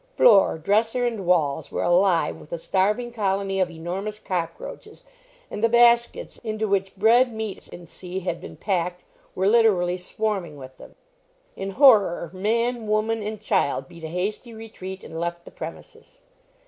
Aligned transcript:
Floor, 0.17 0.57
dresser, 0.57 1.05
and 1.05 1.27
walls 1.27 1.71
were 1.71 1.83
alive 1.83 2.37
with 2.37 2.51
a 2.51 2.57
starving 2.57 3.11
colony 3.11 3.59
of 3.59 3.69
enormous 3.69 4.17
cockroaches, 4.17 5.03
and 5.51 5.63
the 5.63 5.69
baskets, 5.69 6.39
into 6.43 6.67
which 6.67 6.95
bread, 6.95 7.31
meats, 7.31 7.69
&c. 7.85 8.19
had 8.21 8.41
been 8.41 8.57
packed, 8.57 9.03
were 9.35 9.45
literally 9.45 9.97
swarming 9.97 10.57
with 10.57 10.77
them. 10.77 10.95
In 11.55 11.69
horror, 11.73 12.31
man, 12.33 12.87
woman, 12.87 13.21
and 13.21 13.39
child 13.39 13.87
beat 13.87 14.03
a 14.03 14.07
hasty 14.07 14.55
retreat, 14.55 15.03
and 15.03 15.19
left 15.19 15.45
the 15.45 15.51
premises. 15.51 16.23